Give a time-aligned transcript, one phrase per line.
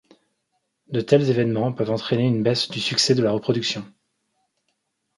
[0.87, 3.85] De tels événements peuvent entraîner une baisse du succès de la reproduction.